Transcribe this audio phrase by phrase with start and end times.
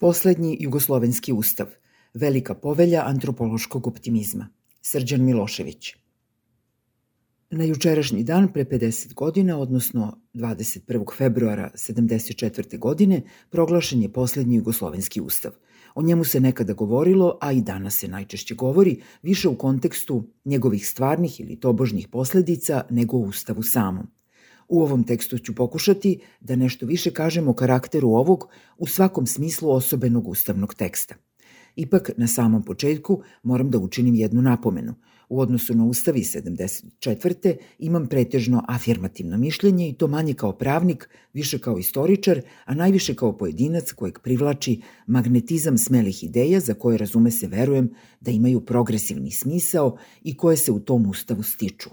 [0.00, 1.66] Poslednji jugoslovenski ustav,
[2.14, 4.48] velika povelja antropološkog optimizma.
[4.82, 5.94] Srđan Milošević.
[7.50, 11.16] Na jučerašnji dan pre 50 godina, odnosno 21.
[11.16, 12.78] februara 74.
[12.78, 15.52] godine, proglašen je poslednji jugoslovenski ustav.
[15.94, 20.88] O njemu se nekada govorilo, a i danas se najčešće govori, više u kontekstu njegovih
[20.88, 24.06] stvarnih ili tobožnih posledica nego u ustavu samom.
[24.70, 28.48] U ovom tekstu ću pokušati da nešto više kažem o karakteru ovog
[28.78, 31.14] u svakom smislu osobenog ustavnog teksta.
[31.76, 34.94] Ipak, na samom početku moram da učinim jednu napomenu.
[35.28, 37.56] U odnosu na Ustavi 74.
[37.78, 43.38] imam pretežno afirmativno mišljenje i to manje kao pravnik, više kao istoričar, a najviše kao
[43.38, 49.96] pojedinac kojeg privlači magnetizam smelih ideja za koje razume se verujem da imaju progresivni smisao
[50.22, 51.90] i koje se u tom Ustavu stiču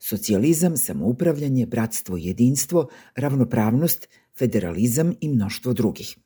[0.00, 4.08] socijalizam, samoupravljanje, bratstvo i jedinstvo, ravnopravnost,
[4.38, 6.16] federalizam i mnoštvo drugih.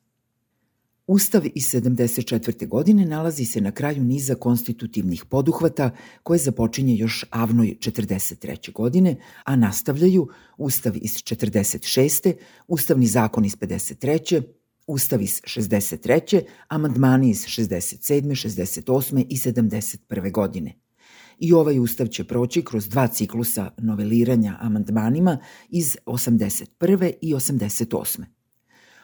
[1.07, 2.67] Ustav iz 74.
[2.67, 5.91] godine nalazi se na kraju niza konstitutivnih poduhvata
[6.23, 8.73] koje započinje još avnoj 43.
[8.73, 10.27] godine, a nastavljaju
[10.57, 12.33] Ustav iz 46.
[12.67, 14.41] Ustavni zakon iz 53.
[14.87, 16.41] Ustav iz 63.
[16.67, 18.21] amandmani iz 67.,
[18.85, 19.25] 68.
[19.29, 20.31] i 71.
[20.31, 20.73] godine–
[21.39, 25.37] i ovaj ustav će proći kroz dva ciklusa noveliranja amandmanima
[25.69, 27.11] iz 81.
[27.21, 28.23] i 88.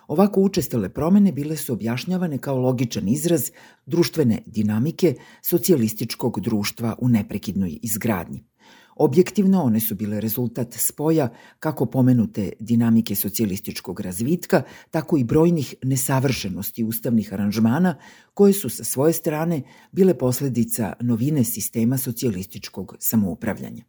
[0.08, 3.52] Ovako učestale promene bile su objašnjavane kao logičan izraz
[3.86, 8.51] društvene dinamike socijalističkog društva u neprekidnoj izgradnji.
[8.96, 14.62] Objektivno one su bile rezultat spoja kako pomenute dinamike socijalističkog razvitka,
[14.92, 17.96] tako i brojnih nesavršenosti ustavnih aranžmana
[18.34, 19.62] koje su sa svoje strane
[19.92, 23.84] bile posledica novine sistema socijalističkog samoupravljanja.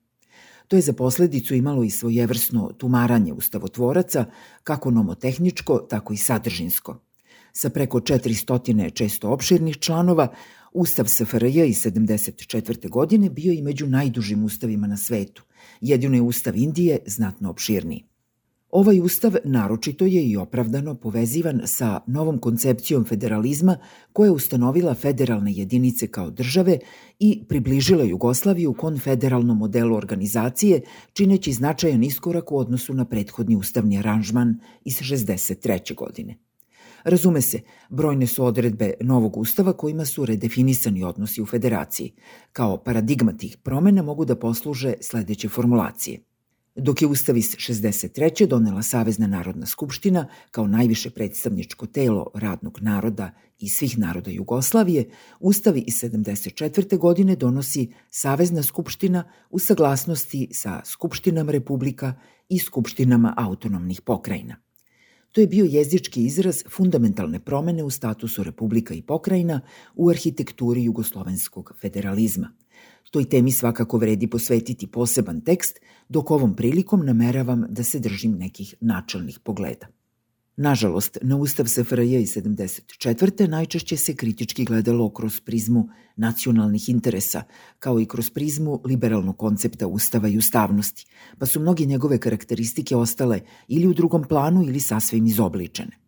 [0.68, 4.24] To je za posledicu imalo i svojevrsno tumaranje ustavotvoraca,
[4.64, 6.98] kako nomotehničko, tako i sadržinsko.
[7.52, 10.28] Sa preko 400 često opširnih članova,
[10.72, 12.88] Ustav SFRJ iz 74.
[12.88, 15.44] godine bio i među najdužim ustavima na svetu.
[15.80, 18.04] Jedino je Ustav Indije znatno opširniji.
[18.72, 23.76] Ovaj ustav naročito je i opravdano povezivan sa novom koncepcijom federalizma
[24.12, 26.78] koja je ustanovila federalne jedinice kao države
[27.18, 30.80] i približila Jugoslaviju konfederalnom modelu organizacije,
[31.12, 35.94] čineći značajan iskorak u odnosu na prethodni ustavni aranžman iz 63.
[35.94, 36.36] godine.
[37.04, 42.12] Razume se, brojne su odredbe novog ustava kojima su redefinisani odnosi u federaciji.
[42.52, 46.20] Kao paradigma tih promena mogu da posluže sledeće formulacije.
[46.76, 48.46] Dok je Ustav iz 63.
[48.46, 55.84] donela Savezna narodna skupština kao najviše predstavničko telo radnog naroda i svih naroda Jugoslavije, Ustavi
[55.86, 56.98] iz 74.
[56.98, 62.14] godine donosi Savezna skupština u saglasnosti sa Skupštinama republika
[62.48, 64.56] i Skupštinama autonomnih pokrajina.
[65.32, 69.60] To je bio jezički izraz fundamentalne promene u statusu republika i pokrajina
[69.94, 72.52] u arhitekturi jugoslovenskog federalizma.
[73.10, 78.74] Toj temi svakako vredi posvetiti poseban tekst, dok ovom prilikom nameravam da se držim nekih
[78.80, 79.86] načalnih pogleda.
[80.56, 83.48] Nažalost, na Ustav SFRJ iz 74.
[83.48, 87.42] najčešće se kritički gledalo kroz prizmu nacionalnih interesa,
[87.78, 91.06] kao i kroz prizmu liberalnog koncepta Ustava i ustavnosti,
[91.38, 95.98] pa su mnoge njegove karakteristike ostale ili u drugom planu ili sasvim izobličene.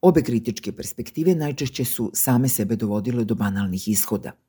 [0.00, 4.32] Obe kritičke perspektive najčešće su same sebe dovodile do banalnih ishoda–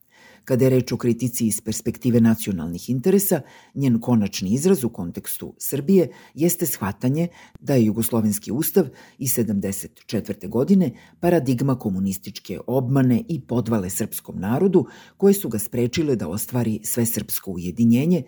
[0.46, 3.42] Kada je reč o kritici iz perspektive nacionalnih interesa,
[3.76, 7.28] njen konačni izraz u kontekstu Srbije jeste shvatanje
[7.60, 8.88] da je Jugoslovenski ustav
[9.18, 10.50] iz 74.
[10.50, 14.86] godine paradigma komunističke obmane i podvale srpskom narodu
[15.18, 18.24] koje su ga sprečile da ostvari sve srpsko ujedinjenje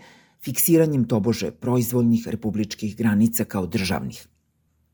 [0.46, 4.28] fiksiranjem tobože proizvoljnih republičkih granica kao državnih.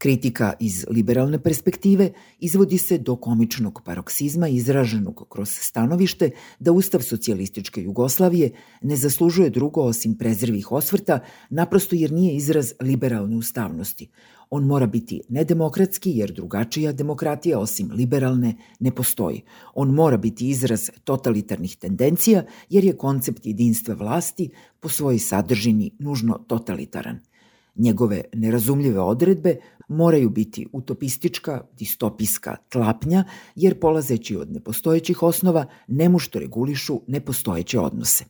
[0.01, 7.83] Kritika iz liberalne perspektive izvodi se do komičnog paroksizma izraženog kroz stanovište da Ustav socijalističke
[7.83, 8.51] Jugoslavije
[8.81, 11.19] ne zaslužuje drugo osim prezrvih osvrta,
[11.49, 14.07] naprosto jer nije izraz liberalne ustavnosti.
[14.49, 19.41] On mora biti nedemokratski jer drugačija demokratija osim liberalne ne postoji.
[19.75, 24.49] On mora biti izraz totalitarnih tendencija jer je koncept jedinstva vlasti
[24.79, 27.19] po svojoj sadržini nužno totalitaran–
[27.75, 29.55] Njegove nerazumljive odredbe
[29.87, 33.23] moraju biti utopistička, distopijska tlapnja,
[33.55, 38.25] jer polazeći od nepostojećih osnova nemušto regulišu nepostojeće odnose.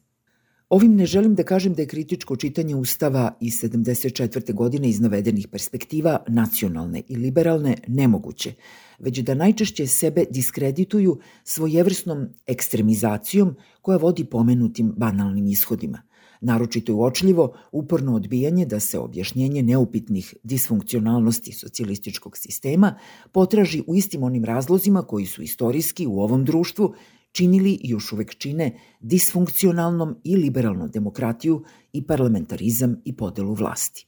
[0.69, 4.53] Ovim ne želim da kažem da je kritičko čitanje Ustava iz 74.
[4.53, 8.53] godine iz navedenih perspektiva nacionalne i liberalne nemoguće,
[8.99, 16.01] već da najčešće sebe diskredituju svojevrsnom ekstremizacijom koja vodi pomenutim banalnim ishodima–
[16.41, 22.95] Naročito uočljivo uporno odbijanje da se objašnjenje neupitnih disfunkcionalnosti socijalističkog sistema
[23.31, 26.93] potraži u istim onim razlozima koji su istorijski u ovom društvu
[27.31, 34.07] činili i još uvek čine disfunkcionalnom i liberalnu demokratiju i parlamentarizam i podelu vlasti.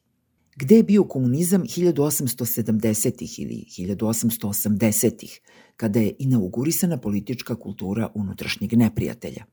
[0.55, 3.41] Gde je bio komunizam 1870.
[3.41, 3.65] ili
[3.95, 5.39] 1880.
[5.75, 9.45] kada je inaugurisana politička kultura unutrašnjeg neprijatelja?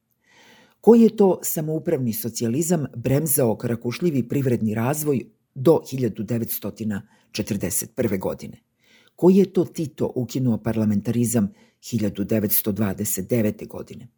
[0.81, 5.25] Koji je to samoupravni socijalizam bremzao karakušljivi privredni razvoj
[5.55, 8.19] do 1941.
[8.19, 8.61] godine?
[9.17, 13.69] Koji je to Tito ukinuo parlamentarizam 1929.
[13.69, 14.09] godine?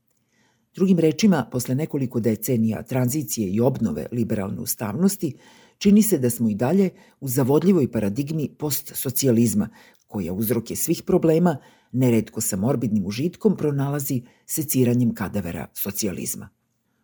[0.75, 5.37] Drugim rečima, posle nekoliko decenija tranzicije i obnove liberalne ustavnosti,
[5.83, 6.91] čini se da smo i dalje
[7.21, 9.69] u zavodljivoj paradigmi postsocijalizma,
[10.07, 11.57] koja uzroke svih problema,
[11.93, 16.49] neredko sa morbidnim užitkom, pronalazi seciranjem kadavera socijalizma.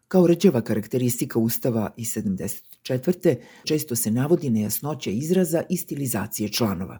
[0.09, 3.37] Kao rđava karakteristika Ustava iz 74.
[3.65, 6.99] često se navodi nejasnoća izraza i stilizacije članova.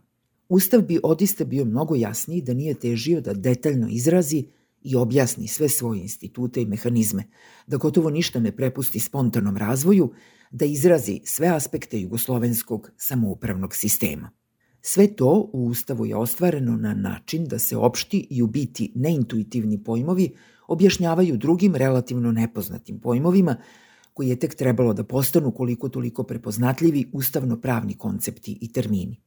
[0.49, 4.45] Ustav bi odista bio mnogo jasniji da nije težio da detaljno izrazi
[4.83, 7.25] i objasni sve svoje institute i mehanizme,
[7.67, 10.13] da gotovo ništa ne prepusti spontanom razvoju,
[10.51, 14.31] da izrazi sve aspekte jugoslovenskog samoupravnog sistema.
[14.81, 19.85] Sve to u Ustavu je ostvareno na način da se opšti i u biti neintuitivni
[19.85, 20.31] pojmovi
[20.69, 23.57] objašnjavaju drugim relativno nepoznatim pojmovima,
[24.15, 29.21] koji je tek trebalo da postanu koliko toliko prepoznatljivi ustavno-pravni koncepti i termini.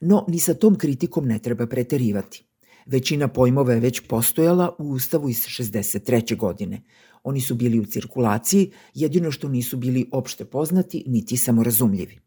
[0.00, 2.45] No, ni sa tom kritikom ne treba preterivati.
[2.86, 6.36] Većina pojmova je već postojala u Ustavu iz 63.
[6.36, 6.82] godine.
[7.22, 12.18] Oni su bili u cirkulaciji, jedino što nisu bili opšte poznati niti samorazumljivi.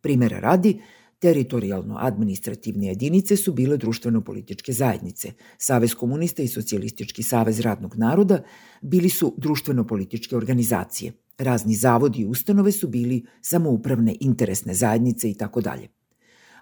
[0.00, 0.80] Primera radi,
[1.18, 5.32] Teritorijalno-administrativne jedinice su bile društveno-političke zajednice.
[5.58, 8.42] Savez komunista i Socijalistički savez radnog naroda
[8.82, 11.12] bili su društveno-političke organizacije.
[11.38, 15.88] Razni zavodi i ustanove su bili samoupravne interesne zajednice i tako dalje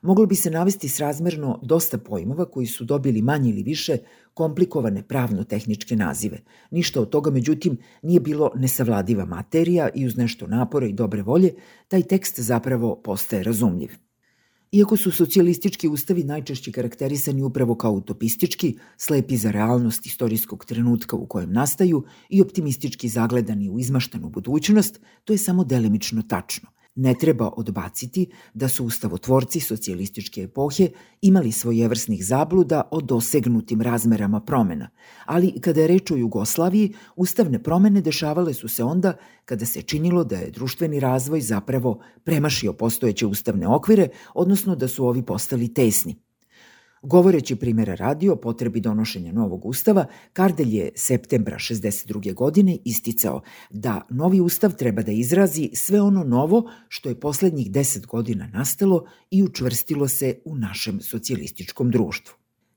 [0.04, 3.96] moglo bi se navesti srazmerno dosta pojmova koji su dobili manje ili više
[4.34, 6.42] komplikovane pravno-tehničke nazive.
[6.70, 11.54] Ništa od toga, međutim, nije bilo nesavladiva materija i uz nešto napora i dobre volje,
[11.88, 13.90] taj tekst zapravo postaje razumljiv.
[14.72, 21.26] Iako su socijalistički ustavi najčešće karakterisani upravo kao utopistički, slepi za realnost istorijskog trenutka u
[21.26, 27.49] kojem nastaju i optimistički zagledani u izmaštanu budućnost, to je samo delimično tačno– Ne treba
[27.56, 34.91] odbaciti da su ustavotvorci socijalističke epohe imali svojevrsnih zabluda o dosegnutim razmerama promena,
[35.25, 40.25] ali kada je reč o Jugoslaviji, ustavne promene dešavale su se onda kada se činilo
[40.25, 46.17] da je društveni razvoj zapravo premašio postojeće ustavne okvire, odnosno da su ovi postali tesni.
[47.04, 52.34] Govoreći primjera radi o potrebi donošenja novog ustava, Kardelj je septembra 62.
[52.34, 58.06] godine isticao da novi ustav treba da izrazi sve ono novo što je poslednjih deset
[58.06, 62.34] godina nastalo i učvrstilo se u našem socijalističkom društvu.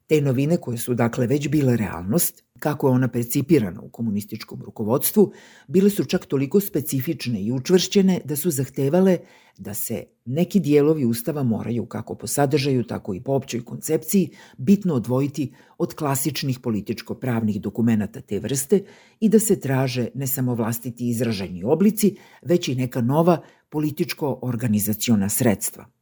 [0.07, 5.31] Te novine koje su dakle već bile realnost, kako je ona percipirana u komunističkom rukovodstvu,
[5.67, 9.17] bile su čak toliko specifične i učvršćene da su zahtevale
[9.57, 14.93] da se neki dijelovi Ustava moraju, kako po sadržaju, tako i po općoj koncepciji, bitno
[14.93, 18.83] odvojiti od klasičnih političko-pravnih dokumenta te vrste
[19.19, 25.85] i da se traže ne samo vlastiti izraženi oblici, već i neka nova političko-organizaciona sredstva–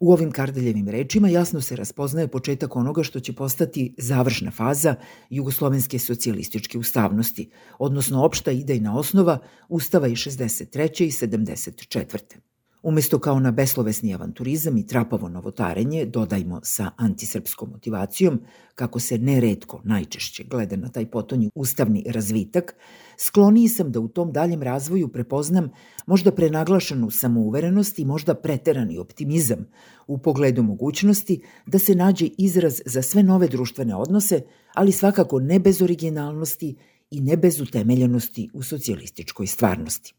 [0.00, 4.94] U ovim Kardeljevim rečima jasno se raspoznaje početak onoga što će postati završna faza
[5.30, 11.04] jugoslovenske socijalističke ustavnosti, odnosno opšta idejna osnova Ustava i 63.
[11.04, 12.47] i 74.
[12.82, 18.40] Umesto kao na beslovesni avanturizam i trapavo novotarenje, dodajmo sa antisrpskom motivacijom,
[18.74, 22.74] kako se neredko, najčešće gleda na taj potonji ustavni razvitak,
[23.16, 25.70] skloniji sam da u tom daljem razvoju prepoznam
[26.06, 29.66] možda prenaglašenu samouverenost i možda preterani optimizam
[30.06, 34.42] u pogledu mogućnosti da se nađe izraz za sve nove društvene odnose,
[34.74, 36.76] ali svakako ne bez originalnosti
[37.10, 40.14] i ne bez utemeljenosti u socijalističkoj stvarnosti.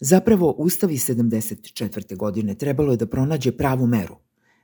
[0.00, 2.16] Zapravo, Ustavi 74.
[2.16, 4.16] godine trebalo je da pronađe pravu meru,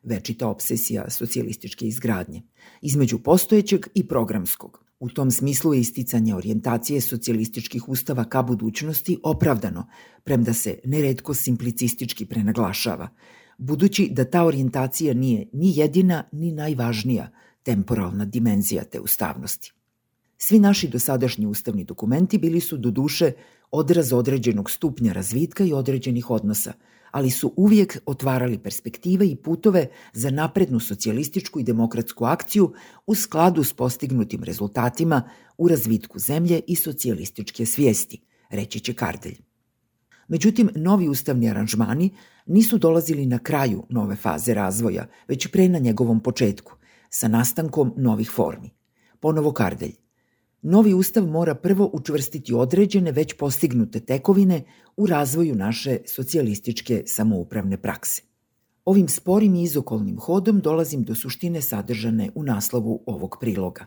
[0.03, 2.43] večita obsesija socijalističke izgradnje,
[2.83, 4.85] između postojećeg i programskog.
[5.01, 9.87] U tom smislu je isticanje orijentacije socijalističkih ustava ka budućnosti opravdano,
[10.25, 13.09] premda se neredko simplicistički prenaglašava,
[13.59, 17.31] budući da ta orijentacija nije ni jedina ni najvažnija
[17.63, 19.73] temporalna dimenzija te ustavnosti.
[20.39, 23.33] Svi naši dosadašnji ustavni dokumenti bili su do duše
[23.75, 26.73] odraz određenog stupnja razvitka i određenih odnosa,
[27.11, 32.73] ali su uvijek otvarali perspektive i putove za naprednu socijalističku i demokratsku akciju
[33.07, 35.23] u skladu s postignutim rezultatima
[35.59, 39.39] u razvitku zemlje i socijalističke svijesti, reći će Kardelj.
[40.29, 42.11] Međutim, novi ustavni aranžmani
[42.47, 46.73] nisu dolazili na kraju nove faze razvoja, već pre na njegovom početku,
[47.11, 48.71] sa nastankom novih formi.
[49.21, 50.04] Ponovo Kardelj.
[50.67, 54.63] Novi ustav mora prvo učvrstiti određene već postignute tekovine
[54.97, 58.23] u razvoju naše socijalističke samoupravne prakse.
[58.85, 63.87] Ovim sporim i izokolnim hodom dolazim do suštine sadržane u naslovu ovog priloga.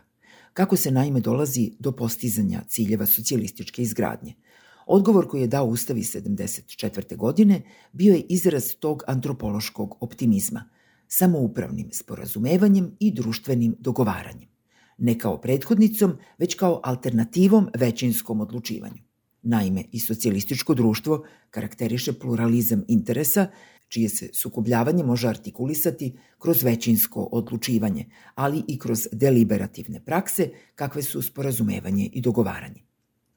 [0.52, 4.34] Kako se naime dolazi do postizanja ciljeva socijalističke izgradnje–
[4.90, 7.16] Odgovor koji je dao Ustavi 74.
[7.16, 10.64] godine bio je izraz tog antropološkog optimizma,
[11.08, 14.48] samoupravnim sporazumevanjem i društvenim dogovaranjem.
[14.98, 19.02] Ne kao prethodnicom, već kao alternativom većinskom odlučivanju.
[19.42, 23.46] Naime, i socijalističko društvo karakteriše pluralizam interesa,
[23.88, 31.22] čije se sukobljavanje može artikulisati kroz većinsko odlučivanje, ali i kroz deliberativne prakse kakve su
[31.22, 32.87] sporazumevanje i dogovaranje.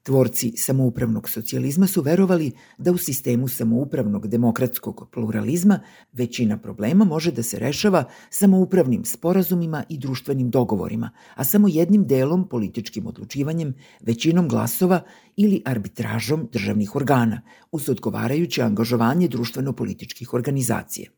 [0.02, 5.80] Tvorci samoupravnog socijalizma su verovali da u sistemu samoupravnog demokratskog pluralizma
[6.12, 12.48] većina problema može da se rešava samoupravnim sporazumima i društvenim dogovorima, a samo jednim delom
[12.48, 15.00] političkim odlučivanjem, većinom glasova
[15.36, 17.42] ili arbitražom državnih organa,
[17.72, 21.10] uz odgovarajuće angažovanje društveno-političkih organizacija.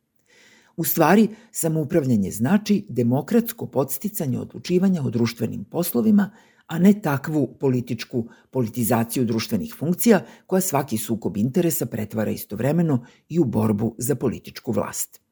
[0.77, 6.31] U stvari, samoupravljanje znači demokratsko podsticanje odlučivanja o društvenim poslovima
[6.67, 13.45] a ne takvu političku politizaciju društvenih funkcija koja svaki sukob interesa pretvara istovremeno i u
[13.45, 15.24] borbu za političku vlast.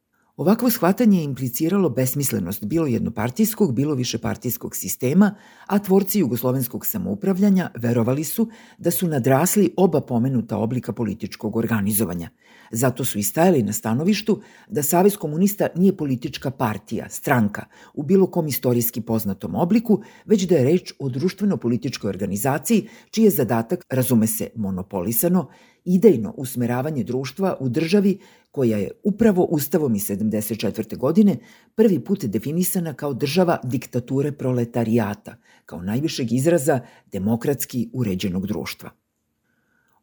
[0.42, 5.34] Ovakvo shvatanje je impliciralo besmislenost bilo jednopartijskog, bilo višepartijskog sistema,
[5.66, 12.28] a tvorci jugoslovenskog samoupravljanja verovali su da su nadrasli oba pomenuta oblika političkog organizovanja.
[12.70, 18.26] Zato su i stajali na stanovištu da Savez komunista nije politička partija, stranka, u bilo
[18.26, 24.26] kom istorijski poznatom obliku, već da je reč o društveno-političkoj organizaciji čiji je zadatak, razume
[24.26, 25.48] se, monopolisano,
[25.84, 28.18] idejno usmeravanje društva u državi
[28.52, 30.96] koja je upravo Ustavom iz 74.
[30.96, 31.36] godine
[31.74, 36.80] prvi put definisana kao država diktature proletarijata, kao najvišeg izraza
[37.12, 38.90] demokratski uređenog društva.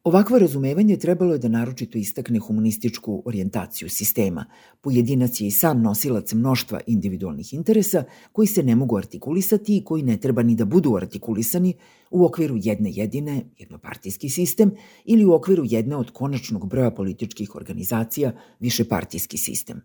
[0.04, 4.44] Ovakvo razumevanje trebalo je da naročito istakne humanističku orijentaciju sistema.
[4.80, 10.02] Pojedinac je i sam nosilac mnoštva individualnih interesa koji se ne mogu artikulisati i koji
[10.02, 11.74] ne treba ni da budu artikulisani
[12.10, 14.70] u okviru jedne jedine, jednopartijski sistem,
[15.04, 19.80] ili u okviru jedne od konačnog broja političkih organizacija, višepartijski sistem.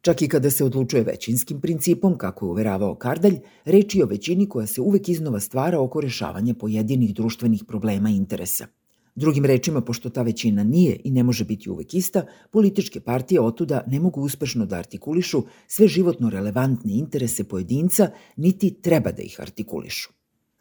[0.00, 4.48] Čak i kada se odlučuje većinskim principom, kako je uveravao Kardalj, reč je o većini
[4.48, 8.66] koja se uvek iznova stvara oko rešavanja pojedinih društvenih problema i interesa–
[9.14, 13.84] Drugim rečima, pošto ta većina nije i ne može biti uvek ista, političke partije otuda
[13.86, 20.10] ne mogu uspešno da artikulišu sve životno relevantne interese pojedinca, niti treba da ih artikulišu.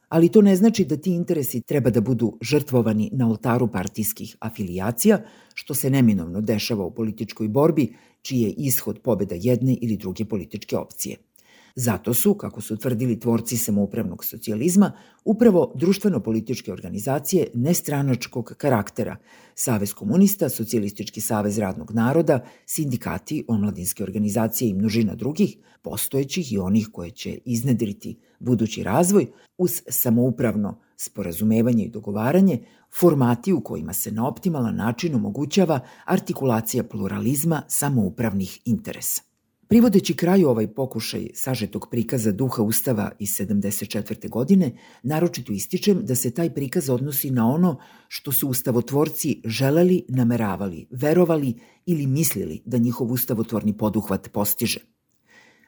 [0.10, 5.22] Ali to ne znači da ti interesi treba da budu žrtvovani na oltaru partijskih afilijacija,
[5.54, 10.78] što se neminovno dešava u političkoj borbi, čiji je ishod pobeda jedne ili druge političke
[10.78, 11.18] opcije–
[11.76, 14.92] Zato su, kako su tvrdili tvorci samoupravnog socijalizma,
[15.26, 19.18] upravo društveno-političke organizacije nestranačkog karaktera,
[19.56, 26.90] Savez komunista, Socijalistički savez radnog naroda, sindikati, omladinske organizacije i množina drugih, postojećih i onih
[26.94, 32.60] koje će iznedriti budući razvoj, uz samoupravno sporazumevanje i dogovaranje,
[33.00, 39.31] formati u kojima se na optimalan način omogućava artikulacija pluralizma samoupravnih interesa.
[39.72, 44.30] Privodeći kraju ovaj pokušaj sažetog prikaza duha Ustava iz 74.
[44.30, 44.72] godine,
[45.04, 51.54] naročito ističem da se taj prikaz odnosi na ono što su ustavotvorci želeli, nameravali, verovali
[51.86, 54.80] ili mislili da njihov ustavotvorni poduhvat postiže.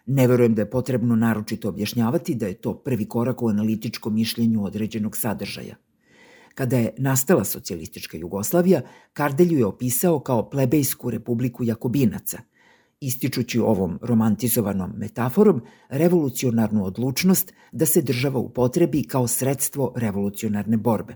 [0.06, 4.66] Ne verujem da je potrebno naročito objašnjavati da je to prvi korak u analitičkom mišljenju
[4.66, 5.76] određenog sadržaja.
[6.56, 8.82] Kada je nastala socijalistička Jugoslavija,
[9.14, 12.40] Kardelju je opisao kao plebejsku republiku Jakobinaca–
[13.06, 21.16] ističući ovom romantizovanom metaforom revolucionarnu odlučnost da se država upotrebi kao sredstvo revolucionarne borbe.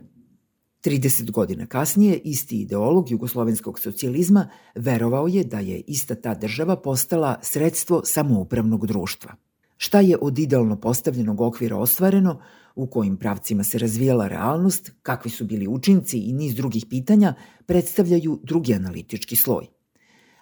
[0.86, 7.39] 30 godina kasnije, isti ideolog jugoslovenskog socijalizma verovao je da je ista ta država postala
[7.41, 9.36] sredstvo samoupravnog društva.
[9.77, 12.41] Šta je od idealno postavljenog okvira ostvareno,
[12.75, 17.34] u kojim pravcima se razvijala realnost, kakvi su bili učinci i niz drugih pitanja,
[17.65, 19.77] predstavljaju drugi analitički sloj.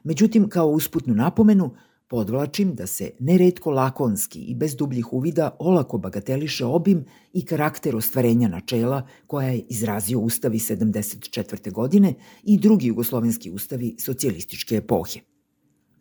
[0.06, 1.76] Međutim, kao usputnu napomenu,
[2.08, 8.48] podvlačim da se neretko lakonski i bez dubljih uvida olako bagateliše obim i karakter ostvarenja
[8.48, 11.72] načela koja je izrazio Ustavi 74.
[11.72, 15.20] godine i drugi jugoslovenski ustavi socijalističke epohe.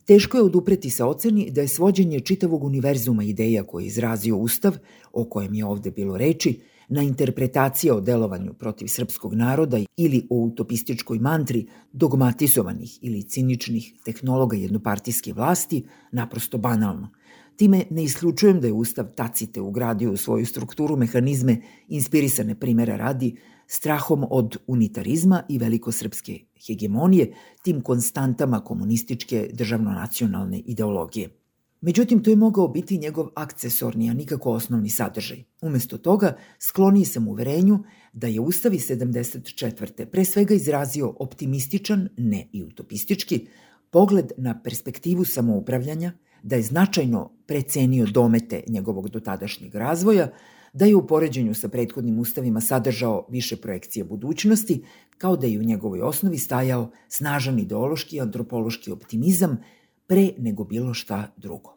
[0.04, 4.76] Teško je odupreti se oceni da je svođenje čitavog univerzuma ideja koje je izrazio Ustav,
[5.12, 10.36] o kojem je ovde bilo reči, na interpretacije o delovanju protiv srpskog naroda ili o
[10.36, 17.08] utopističkoj mantri dogmatizovanih ili ciničnih tehnologa jednopartijske vlasti naprosto banalno.
[17.56, 23.36] Time ne isključujem da je Ustav Tacite ugradio u svoju strukturu mehanizme inspirisane primera radi
[23.66, 31.43] strahom od unitarizma i velikosrpske hegemonije, tim konstantama komunističke državno-nacionalne ideologije.
[31.86, 35.44] Međutim, to je mogao biti njegov akcesorni, a nikako osnovni sadržaj.
[35.62, 37.78] Umesto toga, skloniji sam uverenju
[38.12, 40.04] da je Ustavi 74.
[40.04, 43.46] pre svega izrazio optimističan, ne i utopistički,
[43.90, 46.12] pogled na perspektivu samoupravljanja,
[46.42, 50.28] da je značajno precenio domete njegovog dotadašnjeg razvoja,
[50.72, 54.82] da je u poređenju sa prethodnim ustavima sadržao više projekcije budućnosti,
[55.18, 59.58] kao da je u njegovoj osnovi stajao snažan ideološki i antropološki optimizam
[60.06, 61.73] pre nego bilo šta drugo.